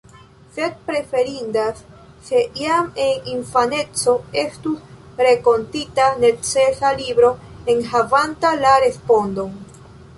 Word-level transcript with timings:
Sed 0.53 0.77
preferindas, 0.85 1.83
se 2.29 2.39
jam 2.61 2.89
en 3.03 3.29
infaneco 3.35 4.17
estus 4.45 5.21
renkontita 5.27 6.11
necesa 6.27 6.95
libro, 7.05 7.35
enhavanta 7.77 8.57
la 8.67 8.77
respondon. 8.89 9.55